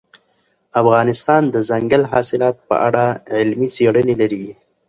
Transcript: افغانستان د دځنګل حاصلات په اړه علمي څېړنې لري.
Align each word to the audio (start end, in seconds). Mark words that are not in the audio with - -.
افغانستان 0.81 1.41
د 1.49 1.49
دځنګل 1.55 2.03
حاصلات 2.11 2.55
په 2.69 2.75
اړه 2.87 3.05
علمي 3.35 3.67
څېړنې 3.75 4.15
لري. 4.21 4.45